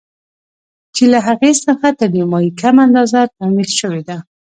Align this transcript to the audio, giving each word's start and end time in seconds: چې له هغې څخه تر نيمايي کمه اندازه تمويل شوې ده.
چې 0.95 1.03
له 1.11 1.19
هغې 1.27 1.51
څخه 1.65 1.87
تر 1.99 2.09
نيمايي 2.17 2.51
کمه 2.61 2.81
اندازه 2.87 3.19
تمويل 3.37 3.71
شوې 3.79 4.01
ده. 4.07 4.17